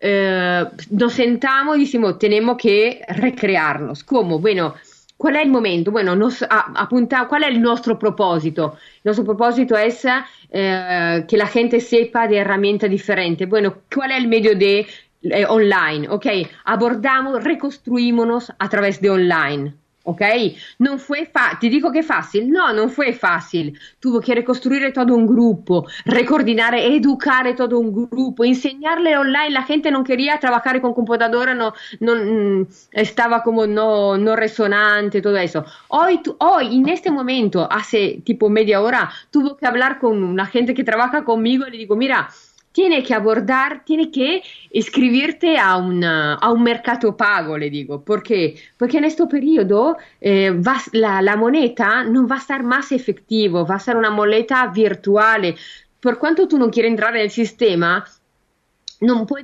eh, 0.00 0.64
nos 0.90 1.12
sentamos 1.12 1.76
y 1.76 1.80
decimos, 1.80 2.18
tenemos 2.18 2.56
que 2.56 3.04
recrearnos. 3.08 4.04
¿Cómo? 4.04 4.38
Bueno, 4.38 4.74
¿cuál 5.16 5.36
es 5.36 5.42
el 5.42 5.50
momento? 5.50 5.90
Bueno, 5.90 6.14
nos 6.16 6.44
apunta, 6.48 7.26
¿cuál 7.28 7.44
es 7.44 7.48
el 7.50 7.60
nuestro 7.60 7.98
propósito? 7.98 8.76
Nuestro 9.04 9.24
propósito 9.24 9.76
es 9.76 10.06
eh, 10.50 11.24
que 11.28 11.36
la 11.36 11.46
gente 11.46 11.80
sepa 11.80 12.28
de 12.28 12.38
herramientas 12.38 12.90
diferentes. 12.90 13.48
Bueno, 13.48 13.78
¿cuál 13.94 14.12
es 14.12 14.18
el 14.18 14.28
medio 14.28 14.56
de 14.56 14.86
eh, 15.22 15.46
online? 15.46 16.08
Ok, 16.08 16.26
abordamos, 16.64 17.42
reconstruímonos 17.42 18.52
a 18.58 18.68
través 18.68 19.00
de 19.00 19.10
online. 19.10 19.74
¿Ok? 20.06 20.22
Non 20.78 20.98
fue 20.98 21.30
ti 21.58 21.68
dico 21.68 21.90
che 21.90 22.00
è 22.00 22.02
facile? 22.02 22.46
No, 22.46 22.72
non 22.72 22.88
fue 22.88 23.12
fácil. 23.12 23.78
Tuvo 23.98 24.20
que 24.20 24.34
reconstruir 24.34 24.92
todo 24.92 25.14
un 25.14 25.26
grupo, 25.26 25.86
recoordinar, 26.04 26.74
educar 26.74 27.54
todo 27.54 27.78
un 27.78 27.92
grupo, 27.92 28.44
enseñarle 28.44 29.16
online. 29.16 29.50
La 29.50 29.62
gente 29.62 29.90
non 29.90 30.04
quería 30.04 30.38
trabajar 30.38 30.80
con 30.80 30.94
computadora, 30.94 31.54
no, 31.54 31.72
no, 32.00 32.14
mm, 32.14 32.66
estaba 32.92 33.42
como 33.42 33.66
no, 33.66 34.16
no 34.16 34.36
resonante, 34.36 35.20
todo 35.20 35.36
eso. 35.36 35.64
Hoy, 35.88 36.22
tu, 36.22 36.36
hoy, 36.38 36.76
en 36.76 36.88
momento, 37.12 37.66
hace 37.70 38.22
tipo 38.24 38.48
media 38.48 38.80
hora, 38.80 39.10
tuvo 39.30 39.56
que 39.56 39.66
hablar 39.66 39.98
con 39.98 40.22
una 40.22 40.46
gente 40.46 40.74
que 40.74 40.84
trabaja 40.84 41.24
conmigo 41.24 41.66
y 41.66 41.70
le 41.70 41.78
digo, 41.78 41.96
mira, 41.96 42.28
tiene 42.76 43.02
que 43.02 43.14
abordar, 43.14 43.82
tiene 43.86 44.10
que 44.10 44.42
inscribirte 44.70 45.56
a, 45.56 45.78
una, 45.78 46.34
a 46.34 46.52
un 46.52 46.62
mercado 46.62 47.16
pago, 47.16 47.56
le 47.56 47.70
digo. 47.70 48.04
¿Por 48.04 48.22
qué? 48.22 48.54
Porque 48.76 48.98
en 48.98 49.04
este 49.04 49.26
periodo 49.26 49.96
eh, 50.20 50.50
va, 50.50 50.76
la, 50.92 51.22
la, 51.22 51.36
moneda 51.36 52.04
no 52.04 52.28
va 52.28 52.36
a 52.36 52.38
estar 52.38 52.62
más 52.62 52.92
efectivo, 52.92 53.66
va 53.66 53.76
a 53.76 53.80
ser 53.80 53.96
una 53.96 54.10
moneda 54.10 54.66
virtual. 54.66 55.54
Por 55.98 56.18
cuanto 56.18 56.46
tú 56.46 56.58
no 56.58 56.70
quieres 56.70 56.90
entrar 56.90 57.16
en 57.16 57.22
el 57.22 57.30
sistema, 57.30 58.04
non 58.98 59.24
puoi 59.26 59.42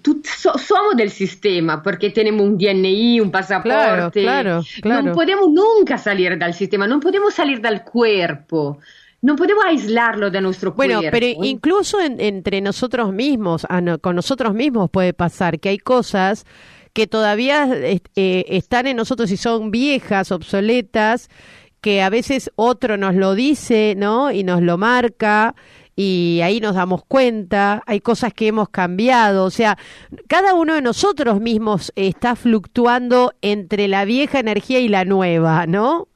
tu, 0.00 0.20
so, 0.24 0.56
somos 0.56 0.94
del 0.96 1.10
sistema 1.10 1.82
perché 1.82 2.10
tenemos 2.10 2.46
un 2.46 2.56
DNI, 2.56 3.20
un 3.20 3.30
pasaporte. 3.30 4.22
Claro, 4.22 4.62
claro, 4.62 4.62
claro. 4.80 5.02
Non 5.02 5.14
podemos 5.14 5.48
nunca 5.48 5.96
salir 5.96 6.36
dal 6.36 6.52
sistema, 6.52 6.86
non 6.86 7.00
podemos 7.00 7.32
salir 7.32 7.60
dal 7.60 7.84
cuerpo. 7.84 8.80
No 9.24 9.36
podemos 9.36 9.64
aislarlo 9.64 10.30
de 10.30 10.42
nuestro 10.42 10.72
bueno, 10.72 11.00
cuerpo. 11.00 11.10
Bueno, 11.10 11.34
pero 11.34 11.46
incluso 11.46 11.98
en, 11.98 12.20
entre 12.20 12.60
nosotros 12.60 13.10
mismos, 13.10 13.66
no, 13.82 13.98
con 13.98 14.16
nosotros 14.16 14.52
mismos 14.52 14.90
puede 14.90 15.14
pasar 15.14 15.60
que 15.60 15.70
hay 15.70 15.78
cosas 15.78 16.44
que 16.92 17.06
todavía 17.06 17.66
eh, 17.72 18.44
están 18.48 18.86
en 18.86 18.98
nosotros 18.98 19.30
y 19.30 19.38
son 19.38 19.70
viejas, 19.70 20.30
obsoletas, 20.30 21.30
que 21.80 22.02
a 22.02 22.10
veces 22.10 22.50
otro 22.56 22.98
nos 22.98 23.14
lo 23.14 23.34
dice, 23.34 23.94
¿no? 23.96 24.30
Y 24.30 24.44
nos 24.44 24.60
lo 24.60 24.76
marca 24.76 25.54
y 25.96 26.40
ahí 26.42 26.60
nos 26.60 26.74
damos 26.74 27.02
cuenta, 27.08 27.82
hay 27.86 28.00
cosas 28.02 28.34
que 28.34 28.48
hemos 28.48 28.68
cambiado, 28.68 29.46
o 29.46 29.50
sea, 29.50 29.78
cada 30.28 30.52
uno 30.52 30.74
de 30.74 30.82
nosotros 30.82 31.40
mismos 31.40 31.92
está 31.96 32.36
fluctuando 32.36 33.32
entre 33.40 33.88
la 33.88 34.04
vieja 34.04 34.38
energía 34.38 34.80
y 34.80 34.88
la 34.88 35.06
nueva, 35.06 35.66
¿no? 35.66 36.08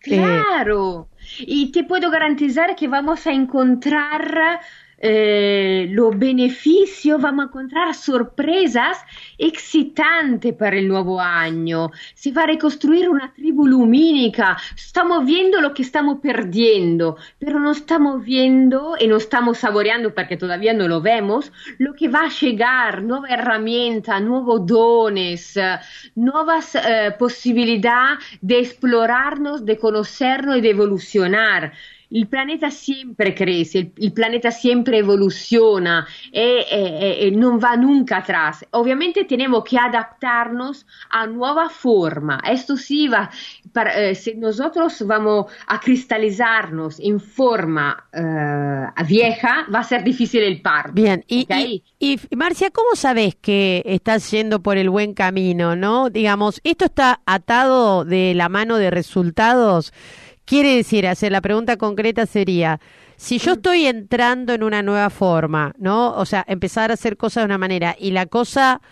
Claro. 0.00 1.08
Eh, 1.10 1.19
y 1.46 1.72
te 1.72 1.84
puedo 1.84 2.10
garantizar 2.10 2.76
que 2.76 2.88
vamos 2.88 3.26
a 3.26 3.32
encontrar 3.32 4.60
eh, 5.00 5.86
los 5.90 6.18
beneficios, 6.18 7.20
vamos 7.20 7.44
a 7.44 7.48
encontrar 7.48 7.94
sorpresas 7.94 8.98
excitantes 9.38 10.52
para 10.54 10.76
el 10.76 10.86
nuevo 10.86 11.20
año. 11.20 11.90
Se 12.14 12.32
va 12.32 12.42
a 12.42 12.46
reconstruir 12.46 13.08
una 13.08 13.32
tribu 13.32 13.66
lumínica. 13.66 14.58
Estamos 14.76 15.24
viendo 15.24 15.60
lo 15.60 15.72
que 15.72 15.82
estamos 15.82 16.18
perdiendo, 16.20 17.16
pero 17.38 17.58
no 17.58 17.72
estamos 17.72 18.22
viendo 18.22 18.96
y 19.00 19.06
no 19.08 19.16
estamos 19.16 19.58
saboreando 19.58 20.14
porque 20.14 20.36
todavía 20.36 20.74
no 20.74 20.86
lo 20.86 21.00
vemos 21.00 21.50
lo 21.78 21.94
que 21.94 22.08
va 22.08 22.24
a 22.24 22.28
llegar, 22.28 23.02
nueva 23.02 23.28
herramienta, 23.28 24.20
nuevos 24.20 24.66
dones, 24.66 25.58
nuevas 26.14 26.74
eh, 26.74 27.14
posibilidades 27.18 28.18
de 28.40 28.60
explorarnos, 28.60 29.64
de 29.64 29.78
conocernos 29.78 30.58
y 30.58 30.60
de 30.60 30.70
evolucionar. 30.70 31.72
Il 32.10 32.26
pianeta 32.28 32.70
sempre 32.70 33.32
cresce, 33.32 33.92
il, 33.94 34.12
planeta 34.12 34.50
sempre 34.50 34.98
evoluciona 34.98 36.06
e, 36.30 36.66
e, 36.68 37.26
e, 37.26 37.30
non 37.30 37.58
va 37.58 37.74
nunca 37.74 38.16
atrás. 38.18 38.64
Obviamente 38.70 39.24
tenemos 39.24 39.62
que 39.64 39.78
adaptarnos 39.78 40.86
a 41.10 41.26
nueva 41.26 41.68
forma. 41.68 42.40
Esto 42.44 42.76
sí 42.76 43.08
va, 43.08 43.30
para, 43.72 43.94
eh, 43.94 44.14
si 44.14 44.34
nosotros 44.34 45.04
vamos 45.06 45.46
a 45.66 45.78
cristalizarnos 45.78 46.98
en 47.00 47.20
forma 47.20 48.08
eh, 48.12 49.04
vieja, 49.06 49.66
va 49.72 49.80
a 49.80 49.84
ser 49.84 50.02
difícil 50.02 50.42
el 50.42 50.60
parto. 50.60 50.92
Bien, 50.92 51.24
y, 51.28 51.42
¿okay? 51.42 51.82
y, 51.98 52.18
y 52.28 52.36
Marcia, 52.36 52.70
¿cómo 52.70 52.94
sabes 52.94 53.36
que 53.36 53.82
estás 53.86 54.30
yendo 54.30 54.62
por 54.62 54.76
el 54.76 54.90
buen 54.90 55.14
camino, 55.14 55.76
no? 55.76 56.10
Digamos, 56.10 56.60
esto 56.64 56.86
está 56.86 57.20
atado 57.24 58.04
de 58.04 58.34
la 58.34 58.48
mano 58.48 58.76
de 58.76 58.90
resultados 58.90 59.92
Quiere 60.50 60.74
decir, 60.74 61.06
hacer 61.06 61.30
la 61.30 61.42
pregunta 61.42 61.76
concreta 61.76 62.26
sería, 62.26 62.80
si 63.14 63.38
yo 63.38 63.52
estoy 63.52 63.86
entrando 63.86 64.52
en 64.52 64.64
una 64.64 64.82
nueva 64.82 65.08
forma, 65.08 65.72
¿no? 65.78 66.12
O 66.16 66.26
sea, 66.26 66.44
empezar 66.48 66.90
a 66.90 66.94
hacer 66.94 67.16
cosas 67.16 67.42
de 67.42 67.44
una 67.44 67.56
manera 67.56 67.94
y 67.96 68.10
la 68.10 68.26
cosa 68.26 68.82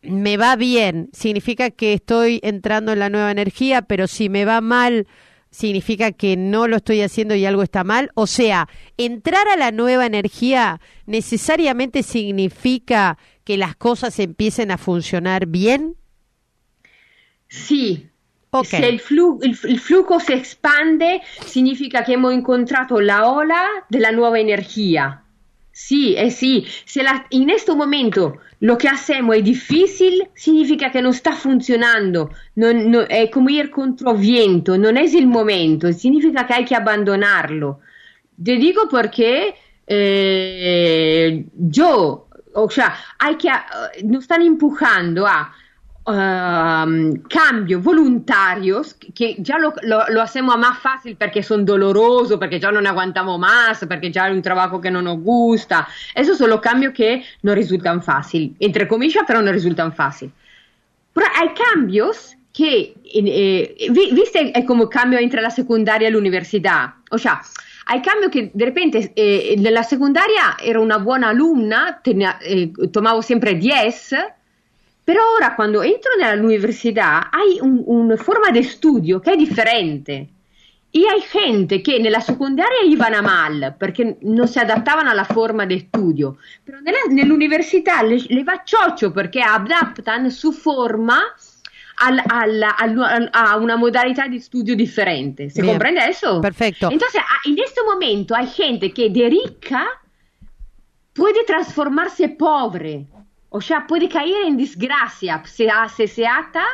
me 0.00 0.38
va 0.38 0.56
bien, 0.56 1.10
significa 1.12 1.68
que 1.68 1.92
estoy 1.92 2.40
entrando 2.42 2.94
en 2.94 3.00
la 3.00 3.10
nueva 3.10 3.30
energía, 3.30 3.82
pero 3.82 4.06
si 4.06 4.30
me 4.30 4.46
va 4.46 4.62
mal, 4.62 5.06
significa 5.50 6.12
que 6.12 6.34
no 6.38 6.66
lo 6.66 6.76
estoy 6.76 7.02
haciendo 7.02 7.34
y 7.34 7.44
algo 7.44 7.62
está 7.62 7.84
mal. 7.84 8.10
O 8.14 8.26
sea, 8.26 8.66
entrar 8.96 9.48
a 9.48 9.58
la 9.58 9.72
nueva 9.72 10.06
energía 10.06 10.80
necesariamente 11.04 12.02
significa 12.04 13.18
que 13.44 13.58
las 13.58 13.76
cosas 13.76 14.18
empiecen 14.18 14.70
a 14.70 14.78
funcionar 14.78 15.44
bien. 15.44 15.94
Sí, 17.48 18.08
Okay. 18.50 18.80
Se 18.80 18.86
il, 18.86 19.00
flu- 19.00 19.42
il, 19.44 19.58
il, 19.64 19.78
flujo 19.78 20.18
se 20.18 20.34
expande, 20.34 21.20
significa 21.44 21.98
che 21.98 22.12
abbiamo 22.12 22.30
incontrato 22.30 22.98
la 22.98 23.30
ola 23.30 23.84
della 23.88 24.10
nuova 24.10 24.38
energia. 24.38 25.20
Sì, 25.70 26.14
eh 26.14 26.30
sì, 26.30 26.66
se 26.86 27.02
la, 27.02 27.26
in 27.30 27.44
questo 27.44 27.76
momento 27.76 28.40
lo 28.60 28.76
che 28.76 28.88
hacemos 28.88 29.36
è 29.36 29.42
difficile, 29.42 30.30
significa 30.32 30.88
che 30.88 31.02
non 31.02 31.12
sta 31.12 31.32
funzionando, 31.32 32.34
non, 32.54 32.76
non, 32.88 33.04
è 33.06 33.28
come 33.28 33.52
ir 33.52 33.68
contro 33.68 34.14
viento, 34.14 34.78
non 34.78 34.96
è 34.96 35.02
il 35.02 35.26
momento, 35.26 35.92
significa 35.92 36.46
che 36.46 36.54
hai 36.54 36.64
che 36.64 36.74
abbandonarlo. 36.74 37.80
Te 38.34 38.56
dico 38.56 38.86
perché 38.86 39.54
eh, 39.84 41.44
yo, 41.52 42.28
o 42.52 42.68
sea, 42.70 42.94
hay 43.18 43.36
que, 43.36 43.48
uh, 43.48 44.06
nos 44.08 44.22
están 44.22 44.40
empujando 44.40 45.26
a 45.26 45.52
Uh, 46.08 47.18
cambio 47.28 47.80
voluntarios 47.80 48.94
que 48.94 49.34
ya 49.40 49.58
lo, 49.58 49.74
lo, 49.82 50.08
lo, 50.08 50.22
hacemos 50.22 50.56
más 50.56 50.78
fácil 50.78 51.16
porque 51.16 51.42
son 51.42 51.64
dolorosos, 51.64 52.38
porque 52.38 52.60
ya 52.60 52.70
no 52.70 52.78
aguantamos 52.88 53.40
más, 53.40 53.84
porque 53.88 54.12
ya 54.12 54.26
hay 54.26 54.32
un 54.32 54.40
trabajo 54.40 54.80
que 54.80 54.88
no 54.88 55.02
nos 55.02 55.18
gusta. 55.18 55.88
Esos 56.14 56.38
son 56.38 56.50
los 56.50 56.60
cambios 56.60 56.92
que 56.92 57.24
no 57.42 57.56
resultan 57.56 58.04
fácil, 58.04 58.54
entre 58.60 58.86
comillas, 58.86 59.24
pero 59.26 59.42
no 59.42 59.50
resultan 59.50 59.92
fácil. 59.92 60.30
Pero 61.12 61.26
hay 61.34 61.48
cambios 61.54 62.36
que, 62.52 62.94
eh, 63.12 63.88
viste, 63.90 64.56
es 64.56 64.64
como 64.64 64.88
cambio 64.88 65.18
entre 65.18 65.42
la 65.42 65.50
secundaria 65.50 66.08
y 66.08 66.12
la 66.12 66.18
universidad. 66.18 66.94
O 67.10 67.18
sea, 67.18 67.42
hay 67.86 68.00
cambios 68.00 68.30
que 68.30 68.50
de 68.54 68.64
repente 68.64 69.12
eh, 69.16 69.56
nella 69.58 69.82
secondaria 69.82 70.56
ero 70.62 70.82
una 70.82 70.98
buona 70.98 71.30
alumna, 71.30 72.00
tenía, 72.02 72.38
eh, 72.42 72.72
tomavo 72.92 73.22
sempre 73.22 73.54
10 73.54 74.14
però 75.06 75.22
ora 75.36 75.54
quando 75.54 75.82
entro 75.82 76.16
nell'università 76.18 77.30
hai 77.30 77.58
una 77.60 78.14
un 78.14 78.16
forma 78.16 78.50
di 78.50 78.64
studio 78.64 79.20
che 79.20 79.34
è 79.34 79.36
differente. 79.36 80.26
E 80.90 81.06
hai 81.06 81.22
gente 81.30 81.80
che 81.80 82.00
nella 82.00 82.18
secondaria 82.18 82.80
ivano 82.80 83.14
a 83.14 83.20
mal 83.20 83.76
perché 83.78 84.16
non 84.22 84.48
si 84.48 84.58
adattavano 84.58 85.08
alla 85.08 85.22
forma 85.22 85.64
di 85.64 85.78
studio, 85.78 86.38
però 86.64 86.78
nella, 86.80 86.98
nell'università 87.08 88.02
le, 88.02 88.20
le 88.26 88.42
va 88.42 88.62
cioccio 88.64 89.12
perché 89.12 89.40
adattano 89.40 90.28
su 90.28 90.50
forma 90.50 91.18
al, 91.98 92.20
al, 92.26 92.60
al, 92.76 93.28
a 93.30 93.56
una 93.58 93.76
modalità 93.76 94.26
di 94.26 94.40
studio 94.40 94.74
differente. 94.74 95.50
Se 95.50 95.62
comprende 95.62 96.00
adesso? 96.00 96.40
Perfetto. 96.40 96.90
Entonces, 96.90 97.20
in 97.44 97.54
questo 97.54 97.84
momento 97.84 98.34
hai 98.34 98.48
gente 98.48 98.90
che 98.90 99.12
de 99.12 99.28
rica 99.28 99.84
può 101.12 101.28
trasformarsi 101.46 102.28
povere 102.30 103.04
o 103.56 103.60
sea, 103.60 103.86
puede 103.86 104.08
caer 104.08 104.46
en 104.46 104.56
desgracia 104.58 105.42
se, 105.46 105.66
se, 105.96 106.06
se 106.06 106.26
ata 106.26 106.66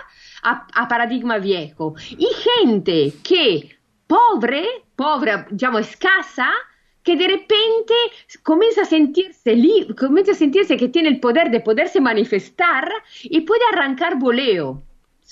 a, 0.43 0.67
a 0.75 0.89
paradigma 0.89 1.39
viejo. 1.39 1.95
Y 2.11 2.27
gente 2.27 3.13
que 3.23 3.77
pobre, 4.09 4.67
pobre, 4.97 5.47
digamos, 5.51 5.89
escasa, 5.89 6.51
que 7.05 7.17
de 7.17 7.29
repente 7.29 7.95
comienza 8.43 8.83
a 8.83 8.85
sentirse 8.85 9.57
comienza 9.97 10.33
a 10.33 10.35
sentirse 10.35 10.77
que 10.77 10.89
tiene 10.89 11.09
el 11.09 11.21
poder 11.21 11.51
de 11.51 11.61
poderse 11.61 12.01
manifestar 12.01 12.91
y 13.23 13.43
puede 13.43 13.63
arrancar 13.73 14.19
voleo. 14.19 14.83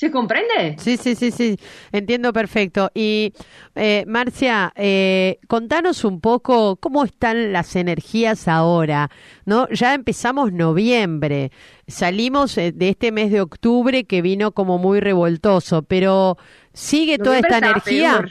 ¿Se 0.00 0.10
comprende? 0.10 0.76
Sí, 0.78 0.96
sí, 0.96 1.14
sí, 1.14 1.30
sí, 1.30 1.58
entiendo 1.92 2.32
perfecto. 2.32 2.90
Y 2.94 3.34
eh, 3.74 4.04
Marcia, 4.06 4.72
eh, 4.74 5.38
contanos 5.46 6.06
un 6.06 6.22
poco 6.22 6.76
cómo 6.76 7.04
están 7.04 7.52
las 7.52 7.76
energías 7.76 8.48
ahora, 8.48 9.10
¿no? 9.44 9.68
Ya 9.68 9.92
empezamos 9.92 10.54
noviembre, 10.54 11.52
salimos 11.86 12.56
eh, 12.56 12.72
de 12.72 12.88
este 12.88 13.12
mes 13.12 13.30
de 13.30 13.42
octubre 13.42 14.04
que 14.04 14.22
vino 14.22 14.52
como 14.52 14.78
muy 14.78 15.00
revoltoso, 15.00 15.82
pero 15.82 16.38
¿sigue 16.72 17.18
toda 17.18 17.40
esta 17.40 17.58
energía? 17.58 18.24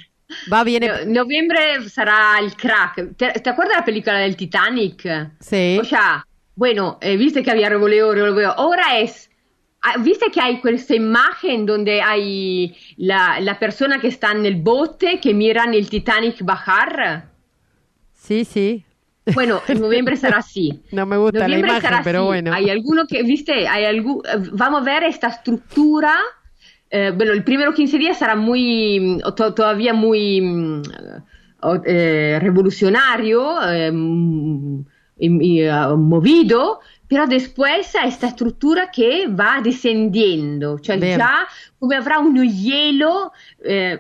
Va 0.52 0.64
bien. 0.64 0.90
noviembre 1.06 1.88
será 1.88 2.40
el 2.40 2.56
crack. 2.56 3.16
¿Te, 3.16 3.28
acuerdas 3.28 3.76
de 3.76 3.80
la 3.82 3.86
película 3.86 4.18
del 4.18 4.36
Titanic? 4.36 5.08
Sí. 5.40 5.78
O 5.80 5.86
sea, 5.86 6.26
bueno, 6.56 6.98
viste 7.00 7.44
que 7.44 7.52
había 7.52 7.70
revoleo, 7.70 8.12
revoleo. 8.12 8.54
Ahora 8.58 8.98
es 8.98 9.29
¿Viste 10.02 10.30
que 10.32 10.42
hay 10.42 10.62
esta 10.64 10.96
imagen 10.96 11.66
donde 11.66 12.02
hay 12.02 12.76
la, 12.98 13.40
la, 13.40 13.58
persona 13.58 14.00
que 14.00 14.08
está 14.08 14.32
en 14.32 14.46
el 14.46 14.56
bote 14.56 15.20
que 15.20 15.34
miran 15.34 15.74
el 15.74 15.90
Titanic 15.90 16.44
bajar? 16.44 17.30
Sí, 18.14 18.44
sí. 18.44 18.84
Bueno, 19.34 19.62
en 19.68 19.82
noviembre 19.82 20.16
será 20.16 20.38
así. 20.38 20.82
No 20.92 21.06
me 21.06 21.18
gusta 21.18 21.48
la 21.48 21.58
imagen, 21.58 21.92
pero 22.04 22.26
bueno. 22.26 22.54
Hay 22.54 22.70
alguno 22.70 23.06
que, 23.08 23.24
viste, 23.24 23.68
hay 23.68 23.86
algún, 23.86 24.22
vamos 24.54 24.82
a 24.82 24.84
ver 24.84 25.04
esta 25.04 25.28
estructura. 25.28 26.16
Eh, 26.90 27.12
bueno, 27.16 27.34
el 27.34 27.44
primero 27.44 27.74
15 27.74 27.98
días 27.98 28.18
será 28.18 28.36
muy, 28.36 29.22
todavía 29.36 29.94
muy 29.94 30.42
mm, 30.42 30.82
eh, 31.86 32.40
revolucionario, 32.42 33.62
eh, 33.70 33.92
mm, 33.92 34.86
y, 35.20 35.68
uh, 35.68 35.98
movido, 35.98 36.80
pero 37.10 37.26
después 37.26 37.96
a 37.96 38.06
esta 38.06 38.28
estructura 38.28 38.92
que 38.92 39.26
va 39.28 39.60
descendiendo, 39.64 40.78
cioè 40.78 40.96
Bien. 41.00 41.18
già 41.18 41.48
come 41.80 41.96
avrà 41.96 42.20
un 42.20 42.36
hielo, 42.36 43.32
eh, 43.64 44.00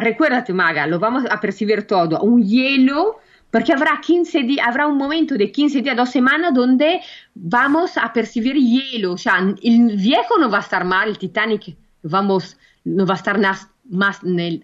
recuérdate 0.00 0.52
Maga, 0.52 0.86
lo 0.86 0.98
vamos 0.98 1.24
a 1.24 1.40
percibir 1.40 1.86
todo, 1.86 2.20
un 2.20 2.42
hielo, 2.42 3.20
porque 3.48 3.72
habrá 3.72 3.98
15 3.98 4.42
días, 4.42 4.68
habrá 4.68 4.86
un 4.86 4.98
momento 4.98 5.36
de 5.38 5.50
15 5.50 5.80
días, 5.80 5.96
dos 5.96 6.10
semanas 6.10 6.52
donde 6.52 7.00
vamos 7.32 7.96
a 7.96 8.12
percibir 8.12 8.56
hielo, 8.56 9.12
o 9.12 9.18
sea, 9.18 9.38
el 9.38 9.96
viejo 9.96 10.38
no 10.38 10.50
va 10.50 10.58
a 10.58 10.60
estar 10.60 10.84
mal, 10.84 11.08
el 11.08 11.16
Titanic, 11.16 11.74
vamos, 12.02 12.58
no 12.84 13.06
va 13.06 13.14
a 13.14 13.16
estar 13.16 13.38
más 13.90 14.22
nel, 14.22 14.62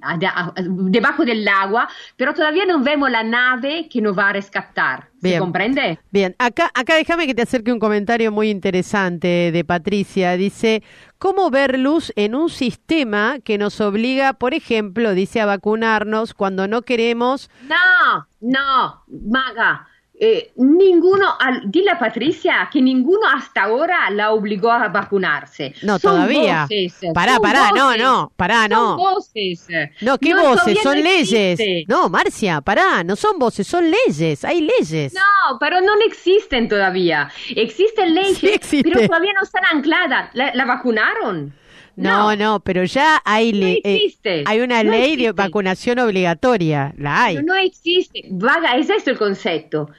debajo 0.66 1.24
del 1.24 1.46
agua, 1.46 1.88
pero 2.16 2.32
todavía 2.32 2.64
no 2.64 2.80
vemos 2.80 3.10
la 3.10 3.22
nave 3.22 3.88
que 3.88 4.00
nos 4.00 4.16
va 4.16 4.30
a 4.30 4.32
rescatar. 4.32 5.08
¿Se 5.20 5.38
comprende? 5.38 5.98
Bien, 6.10 6.36
acá, 6.38 6.70
acá 6.72 6.94
déjame 6.94 7.26
que 7.26 7.34
te 7.34 7.42
acerque 7.42 7.72
un 7.72 7.80
comentario 7.80 8.30
muy 8.30 8.48
interesante 8.48 9.50
de 9.52 9.64
Patricia. 9.64 10.36
Dice, 10.36 10.84
¿cómo 11.18 11.50
ver 11.50 11.78
luz 11.78 12.12
en 12.14 12.34
un 12.34 12.48
sistema 12.48 13.38
que 13.42 13.58
nos 13.58 13.80
obliga, 13.80 14.34
por 14.34 14.54
ejemplo, 14.54 15.14
dice, 15.14 15.40
a 15.40 15.46
vacunarnos 15.46 16.32
cuando 16.32 16.68
no 16.68 16.82
queremos? 16.82 17.50
No, 17.68 18.26
no, 18.40 19.04
Maga 19.08 19.88
eh, 20.18 20.52
ninguno, 20.56 21.34
al, 21.38 21.70
dile 21.70 21.90
a 21.90 21.98
Patricia 21.98 22.68
que 22.72 22.80
ninguno 22.80 23.26
hasta 23.28 23.64
ahora 23.64 24.08
la 24.10 24.32
obligó 24.32 24.70
a 24.70 24.88
vacunarse. 24.88 25.74
No, 25.82 25.98
todavía. 25.98 26.62
Voces, 26.62 26.98
pará, 27.12 27.38
pará, 27.38 27.70
no, 27.74 27.96
no, 27.96 28.32
pará, 28.34 28.66
no. 28.66 28.76
Son 28.76 28.96
voces. 28.96 29.66
No, 30.00 30.16
¿qué 30.18 30.34
voces? 30.34 30.78
Son 30.82 31.02
leyes. 31.02 31.60
No, 31.86 32.08
Marcia, 32.08 32.62
pará, 32.62 33.04
no 33.04 33.14
son 33.14 33.38
voces, 33.38 33.66
son 33.66 33.90
leyes, 33.90 34.44
hay 34.44 34.62
leyes. 34.62 35.12
No, 35.12 35.58
pero 35.60 35.80
no 35.80 35.92
existen 36.06 36.68
todavía. 36.68 37.30
Existen 37.54 38.14
leyes, 38.14 38.68
pero 38.82 39.06
todavía 39.06 39.32
no 39.34 39.42
están 39.42 39.64
ancladas. 39.70 40.30
¿La, 40.34 40.64
vacunaron? 40.64 41.52
No, 41.96 42.36
no, 42.36 42.60
pero 42.60 42.84
ya 42.84 43.22
hay, 43.24 43.52
no 43.52 43.66
eh, 43.66 44.44
hay 44.44 44.60
una 44.60 44.82
ley 44.82 45.16
de 45.16 45.32
vacunación 45.32 45.98
obligatoria, 45.98 46.94
la 46.98 47.24
hay. 47.24 47.42
no 47.42 47.54
existe, 47.54 48.22
vaga, 48.30 48.76
es 48.76 48.90
esto 48.90 49.10
el 49.10 49.18
concepto. 49.18 49.90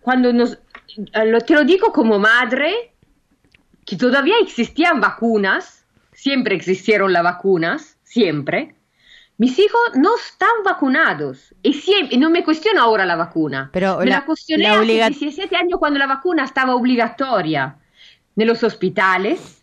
Cuando 0.00 0.32
nos, 0.32 0.58
lo, 0.96 1.40
te 1.40 1.54
lo 1.54 1.64
digo 1.64 1.92
como 1.92 2.18
madre, 2.18 2.92
que 3.84 3.96
todavía 3.96 4.36
existían 4.40 5.00
vacunas, 5.00 5.84
siempre 6.12 6.56
existieron 6.56 7.12
las 7.12 7.22
vacunas, 7.22 7.98
siempre. 8.02 8.74
Mis 9.38 9.58
hijos 9.58 9.80
no 9.94 10.16
están 10.16 10.62
vacunados. 10.64 11.54
Y, 11.62 11.74
siempre, 11.74 12.16
no 12.16 12.30
me 12.30 12.42
cuestiono 12.42 12.80
ahora 12.80 13.04
la 13.04 13.16
vacuna. 13.16 13.68
Pero 13.72 13.98
me 13.98 14.06
la, 14.06 14.24
cuestioné 14.24 14.66
hace 14.68 14.84
17 14.84 15.54
años 15.54 15.78
cuando 15.78 15.98
la 15.98 16.06
vacuna 16.06 16.44
estaba 16.44 16.74
obligatoria. 16.74 17.76
En 18.34 18.46
los 18.46 18.62
hospitales 18.62 19.55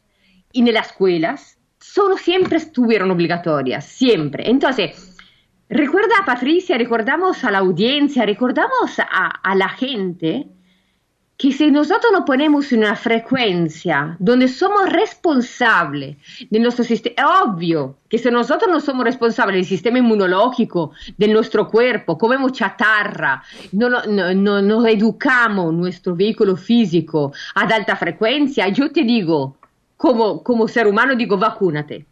y 0.53 0.61
en 0.61 0.73
las 0.73 0.87
escuelas. 0.87 1.57
Solo 1.79 2.15
siempre 2.15 2.57
estuvieron 2.57 3.11
obligatorias, 3.11 3.85
siempre. 3.85 4.49
Entonces, 4.49 5.13
Recuerda 5.73 6.13
a 6.21 6.25
Patricia, 6.25 6.77
recordamos 6.77 7.43
a 7.43 7.49
la 7.49 7.57
audiencia, 7.57 8.27
recordamos 8.27 8.99
a, 8.99 9.55
la 9.55 9.69
gente 9.69 10.45
que 11.35 11.51
si 11.51 11.71
nosotros 11.71 12.11
nos 12.11 12.25
ponemos 12.25 12.71
en 12.71 12.81
una 12.81 12.95
frecuencia 12.95 14.15
donde 14.19 14.49
somos 14.49 14.87
responsables 14.91 16.17
de 16.49 16.59
nuestro 16.59 16.83
sistema, 16.83 17.15
es 17.17 17.25
obvio 17.47 17.97
que 18.07 18.19
si 18.19 18.29
nosotros 18.29 18.69
no 18.71 18.79
somos 18.81 19.03
responsables 19.03 19.55
del 19.55 19.65
sistema 19.65 19.97
inmunológico, 19.97 20.91
de 21.17 21.27
nuestro 21.29 21.67
cuerpo, 21.67 22.19
comemos 22.19 22.51
chatarra, 22.51 23.41
no, 23.71 23.89
no, 23.89 24.33
no, 24.35 24.61
nos 24.61 24.85
educamos 24.85 25.73
nuestro 25.73 26.15
vehículo 26.15 26.55
físico 26.55 27.33
ad 27.55 27.71
alta 27.71 27.95
frecuencia, 27.95 28.67
yo 28.67 28.91
te 28.91 29.01
digo, 29.01 29.57
como, 30.03 30.43
como 30.43 30.67
ser 30.67 30.85
humano, 30.85 31.15
digo, 31.15 31.37
vacúnate. 31.37 32.05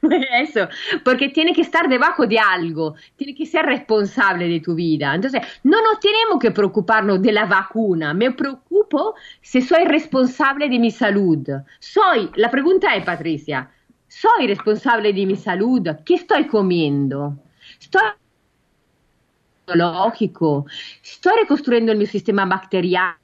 Eso, 0.40 0.68
porque 1.04 1.30
tiene 1.30 1.52
que 1.52 1.62
estar 1.62 1.88
debajo 1.88 2.28
de 2.28 2.38
algo, 2.38 2.94
tiene 3.16 3.34
que 3.34 3.44
ser 3.44 3.66
responsable 3.66 4.46
de 4.46 4.60
tu 4.60 4.76
vida. 4.76 5.12
Entonces, 5.12 5.42
no 5.64 5.82
nos 5.82 5.98
tenemos 5.98 6.38
que 6.40 6.52
preocuparnos 6.52 7.20
de 7.20 7.32
la 7.32 7.46
vacuna, 7.46 8.14
me 8.14 8.30
preocupo 8.30 9.16
si 9.40 9.60
soy 9.60 9.84
responsable 9.84 10.68
de 10.68 10.78
mi 10.78 10.92
salud. 10.92 11.44
Soy, 11.80 12.30
la 12.36 12.52
pregunta 12.52 12.94
es, 12.94 13.04
Patricia, 13.04 13.68
¿soy 14.06 14.46
responsable 14.46 15.12
de 15.12 15.26
mi 15.26 15.34
salud? 15.34 15.88
¿Qué 16.04 16.14
estoy 16.14 16.46
comiendo? 16.46 17.36
¿Estoy 17.80 18.02
lógico? 19.74 20.66
¿Estoy 21.02 21.32
reconstruyendo 21.40 21.90
el 21.90 21.98
mi 21.98 22.06
sistema 22.06 22.44
bacteriano? 22.44 23.16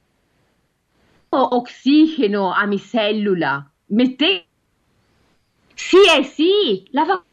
¿Oxígeno 1.29 2.53
a 2.53 2.67
mi 2.67 2.77
célula? 2.77 3.71
¿Me 3.87 4.17
Sí 5.75 5.97
es 6.17 6.29
sí, 6.29 6.85
la 6.91 7.05
va 7.05 7.23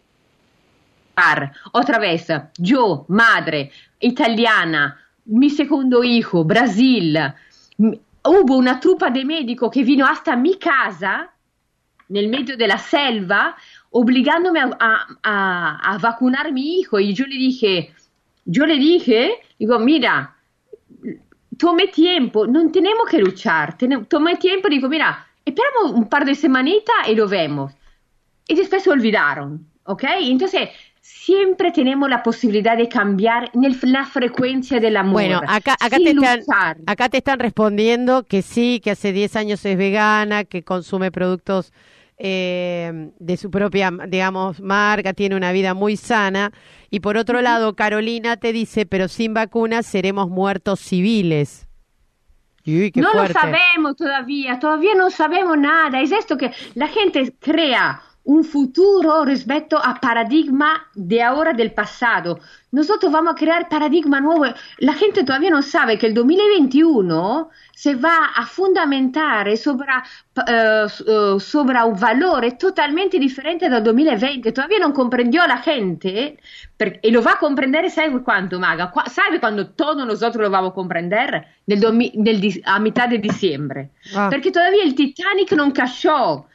otra 1.73 1.99
vez, 1.99 2.29
yo, 2.59 3.05
madre, 3.09 3.71
italiana, 4.01 4.99
mi 5.27 5.51
segundo 5.51 6.03
hijo, 6.03 6.45
Brasil, 6.45 7.19
hubo 7.79 8.57
una 8.57 8.81
trupa 8.81 9.11
de 9.11 9.25
médicos 9.25 9.71
que 9.71 9.85
vino 9.85 10.07
hasta 10.07 10.37
mi 10.37 10.57
casa, 10.59 11.31
nel 12.09 12.29
medio 12.29 12.57
de 12.57 12.67
la 12.67 12.79
selva, 12.79 13.57
obligándome 13.91 14.61
a, 14.61 14.71
a, 15.23 15.95
a, 15.95 15.99
vacunar 15.99 16.47
a 16.47 16.51
mi 16.51 16.81
hijo. 16.81 16.99
Y 16.99 17.15
yo 17.15 17.27
le 17.27 17.37
dije, 17.37 17.95
yo 18.45 18.67
le 18.67 18.77
dije, 18.77 19.41
digo, 19.59 19.79
mira, 19.79 20.37
tome 21.59 21.89
tiempo, 21.89 22.47
no 22.47 22.71
tenemos 22.71 23.09
que 23.09 23.19
luchar, 23.19 23.77
tome 24.09 24.37
tiempo, 24.37 24.69
digo, 24.69 24.89
mira, 24.89 25.27
esperamos 25.45 25.93
un 25.93 26.09
par 26.09 26.25
de 26.25 26.35
semanitas 26.35 27.09
y 27.09 27.15
lo 27.15 27.29
vemos 27.29 27.73
y 28.49 28.55
después 28.55 28.83
se 28.83 28.91
olvidaron, 28.91 29.67
¿ok? 29.85 30.05
Entonces, 30.21 30.71
siempre 31.01 31.73
tenemos 31.73 32.09
la 32.09 32.23
posibilidad 32.23 32.77
de 32.77 32.89
cambiar 32.89 33.51
en 33.55 33.93
la 33.93 34.05
frecuencia 34.05 34.79
del 34.81 34.97
amor. 34.97 35.15
Bueno, 35.15 35.41
acá, 35.47 35.77
acá, 35.81 35.97
te 35.97 36.11
están, 36.11 36.43
acá 36.87 37.09
te 37.09 37.19
están 37.19 37.39
respondiendo 37.39 38.25
que 38.25 38.43
sí, 38.43 38.81
que 38.83 38.93
hace 38.93 39.13
10 39.13 39.37
años 39.37 39.65
es 39.65 39.77
vegana, 39.77 40.45
que 40.45 40.63
consume 40.63 41.11
productos 41.11 41.73
eh, 42.19 43.11
de 43.19 43.37
su 43.37 43.51
propia, 43.51 43.91
digamos, 44.09 44.61
marca, 44.61 45.13
tiene 45.13 45.35
una 45.35 45.51
vida 45.51 45.75
muy 45.75 45.97
sana. 45.97 46.53
Y 46.89 47.01
por 47.01 47.17
otro 47.17 47.41
lado, 47.43 47.75
Carolina 47.75 48.37
te 48.37 48.53
dice, 48.53 48.87
pero 48.87 49.09
sin 49.09 49.35
vacunas 49.35 49.87
seremos 49.87 50.29
muertos 50.29 50.79
civiles. 50.79 51.67
No 52.65 53.15
lo 53.15 53.27
sabemos 53.29 53.97
todavía, 53.97 54.59
todavía 54.59 54.95
no 54.95 55.11
sabemos 55.11 55.59
nada. 55.59 56.01
Es 56.01 56.13
esto 56.13 56.37
que 56.37 56.53
la 56.75 56.89
gente 56.89 57.35
crea 57.41 58.01
un 58.25 58.45
futuro 58.45 59.25
respecto 59.25 59.77
a 59.77 59.99
paradigma 60.01 60.89
de 60.95 61.23
ahora 61.23 61.53
del 61.53 61.73
pasado. 61.73 62.39
Nosotros 62.71 63.13
vamos 63.13 63.33
a 63.33 63.37
crear 63.37 63.69
paradigma 63.69 64.21
nuevo. 64.21 64.47
La 64.79 64.95
gente 64.95 65.25
todavía 65.25 65.51
no 65.51 65.61
sabe 65.61 65.99
que 65.99 66.07
el 66.07 66.15
2021 66.15 67.51
se 67.75 67.97
va 67.97 68.33
a 68.35 68.47
fundamentar 68.47 69.55
sobre, 69.57 69.89
uh, 70.37 71.41
sobre 71.41 71.83
un 71.83 71.99
valore 71.99 72.53
totalmente 72.53 73.19
differente 73.19 73.69
dal 73.69 73.83
2020. 73.83 74.53
Todavía 74.53 74.79
non 74.79 74.93
comprendió 74.93 75.45
la 75.47 75.59
gente 75.59 76.39
per, 76.77 77.01
e 77.03 77.11
lo 77.11 77.23
va 77.23 77.33
a 77.33 77.39
comprendere, 77.39 77.91
sai 77.91 78.11
quanto, 78.23 78.59
Maga? 78.59 78.91
Qua, 78.91 79.07
¿Sabe 79.09 79.41
quando 79.41 79.71
todos 79.71 80.07
nosotros 80.07 80.43
lo 80.43 80.51
vamos 80.51 80.71
a 80.71 80.75
comprender? 80.75 81.47
Nel, 81.65 82.13
nel, 82.15 82.61
a 82.65 82.79
metà 82.79 83.07
di 83.07 83.19
dicembre. 83.19 83.91
Ah. 84.15 84.29
Perché 84.29 84.51
todavía 84.51 84.85
il 84.85 84.95
Titanic 84.95 85.53
non 85.53 85.73
cachó. 85.73 86.47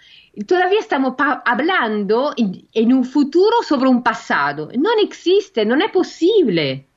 Todavía 0.46 0.80
estamos 0.80 1.16
hablando 1.46 2.34
en 2.38 2.94
un 2.94 3.06
futuro 3.06 3.64
sobre 3.68 3.90
un 3.90 4.04
pasado. 4.04 4.70
No 4.78 4.90
existe, 5.02 5.66
no 5.66 5.76
es 5.76 5.92
posible. 5.92 6.88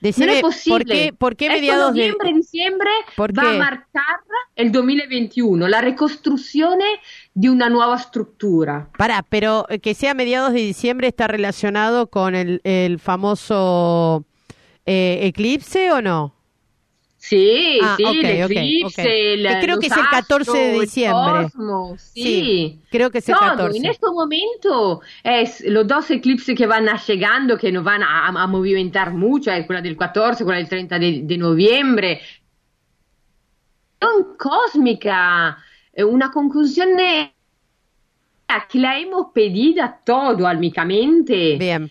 no 0.00 0.08
es 0.08 0.40
posible. 0.40 1.12
¿Por 1.16 1.36
qué, 1.36 1.48
mediados 1.48 1.90
noviembre, 1.90 2.30
de... 2.30 2.36
diciembre 2.36 2.90
va 3.18 3.50
a 3.50 3.58
marcar 3.58 4.16
el 4.56 4.72
2021, 4.72 5.68
la 5.68 5.80
reconstrucción 5.80 6.78
de 7.34 7.50
una 7.50 7.68
nueva 7.68 7.96
estructura. 7.96 8.88
Para, 8.98 9.22
pero 9.22 9.66
que 9.80 9.94
sea 9.94 10.14
mediados 10.14 10.52
de 10.52 10.60
diciembre 10.60 11.08
está 11.08 11.28
relacionado 11.28 12.08
con 12.08 12.34
el, 12.34 12.60
el 12.64 12.98
famoso 12.98 14.24
eh, 14.86 15.20
eclipse 15.22 15.92
o 15.92 16.02
no? 16.02 16.34
Sí, 17.22 17.78
ah, 17.80 17.94
sí, 17.96 18.02
el 18.04 18.26
eclipse, 18.26 19.36
creo 19.60 19.78
que 19.78 19.86
es 19.86 19.96
el 19.96 20.08
14 20.10 20.58
de 20.58 20.80
diciembre. 20.80 21.46
sí. 21.96 22.80
creo 22.90 23.12
que 23.12 23.18
es 23.18 23.28
el 23.28 23.36
14. 23.36 23.78
En 23.78 23.84
este 23.84 24.06
momento 24.10 25.02
es 25.22 25.60
los 25.60 25.86
dos 25.86 26.10
eclipses 26.10 26.58
que 26.58 26.66
van 26.66 26.88
llegando, 27.06 27.56
que 27.56 27.70
nos 27.70 27.84
van 27.84 28.02
a, 28.02 28.26
a 28.26 28.46
movimentar 28.48 29.14
mucho, 29.14 29.52
es 29.52 29.64
quella 29.68 29.80
del 29.80 29.96
14, 29.96 30.44
quella 30.44 30.56
del 30.56 30.68
30 30.68 30.98
de, 30.98 31.20
de 31.22 31.38
noviembre. 31.38 32.20
Son 34.00 34.36
cósmica, 34.36 35.58
una 35.98 36.28
conclusión 36.32 36.88
que 36.96 38.78
la 38.80 38.98
hemos 38.98 39.28
pedido 39.32 39.84
a 39.84 39.96
todo 40.04 40.44
almicamente. 40.48 41.56
Bien 41.56 41.88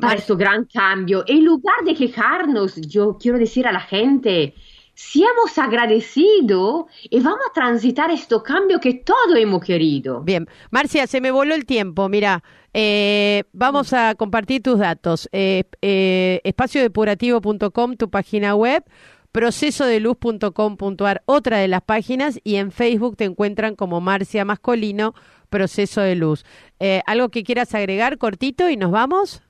para 0.00 0.14
este 0.14 0.34
gran 0.34 0.64
cambio. 0.66 1.24
En 1.26 1.44
lugar 1.44 1.76
de 1.84 1.94
quejarnos, 1.94 2.76
yo 2.76 3.16
quiero 3.20 3.38
decir 3.38 3.66
a 3.66 3.72
la 3.72 3.80
gente, 3.80 4.54
seamos 4.94 5.58
agradecidos 5.58 6.86
y 7.02 7.20
vamos 7.20 7.40
a 7.48 7.52
transitar 7.52 8.10
este 8.10 8.36
cambio 8.44 8.80
que 8.80 8.94
todos 8.94 9.36
hemos 9.36 9.62
querido. 9.62 10.22
Bien, 10.22 10.46
Marcia, 10.70 11.06
se 11.06 11.20
me 11.20 11.30
voló 11.30 11.54
el 11.54 11.66
tiempo. 11.66 12.08
Mira, 12.08 12.42
eh, 12.74 13.44
vamos 13.52 13.92
a 13.92 14.14
compartir 14.14 14.62
tus 14.62 14.78
datos. 14.78 15.28
Eh, 15.32 15.64
eh, 15.82 16.40
espaciodepurativo.com, 16.44 17.96
tu 17.96 18.10
página 18.10 18.54
web 18.54 18.84
procesodeluz.com.ar, 19.32 21.22
otra 21.26 21.58
de 21.58 21.68
las 21.68 21.82
páginas, 21.82 22.40
y 22.44 22.56
en 22.56 22.72
Facebook 22.72 23.16
te 23.16 23.24
encuentran 23.24 23.76
como 23.76 24.00
Marcia 24.00 24.44
Mascolino, 24.44 25.14
Proceso 25.50 26.00
de 26.00 26.14
Luz. 26.14 26.44
Eh, 26.80 27.02
¿Algo 27.06 27.28
que 27.28 27.44
quieras 27.44 27.74
agregar 27.74 28.18
cortito 28.18 28.68
y 28.68 28.76
nos 28.76 28.90
vamos? 28.90 29.42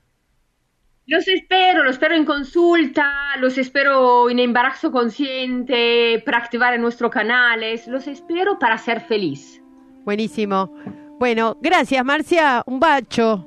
Los 1.09 1.27
espero, 1.27 1.83
los 1.83 1.93
espero 1.93 2.13
en 2.13 2.23
consulta, 2.23 3.11
los 3.39 3.57
espero 3.57 4.29
en 4.29 4.37
embarazo 4.37 4.91
consciente, 4.91 6.21
para 6.23 6.37
activar 6.37 6.75
en 6.75 6.81
nuestros 6.81 7.09
canales, 7.09 7.87
los 7.87 8.05
espero 8.05 8.59
para 8.59 8.77
ser 8.77 9.01
feliz. 9.01 9.59
Buenísimo. 10.05 10.71
Bueno, 11.17 11.57
gracias 11.61 12.05
Marcia, 12.05 12.61
un 12.67 12.79
bacho. 12.79 13.43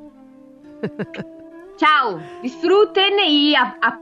Chao, 1.77 2.21
disfruten 2.43 3.13
y 3.25 3.55
a, 3.55 3.79
a 3.81 4.01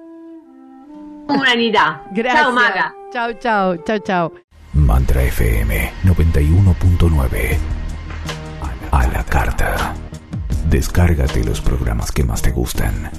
humanidad. 1.28 2.00
Gracias. 2.12 2.42
Chao 2.42 2.52
Maga. 2.52 2.94
Chao, 3.12 3.32
chao, 3.34 3.76
chao, 3.84 3.98
chao. 3.98 4.32
Mantra 4.72 5.22
FM 5.24 5.92
91.9. 6.04 7.58
A 8.90 9.06
la 9.06 9.22
carta. 9.24 9.94
Descárgate 10.64 11.44
los 11.44 11.60
programas 11.60 12.10
que 12.10 12.24
más 12.24 12.40
te 12.40 12.52
gustan 12.52 13.10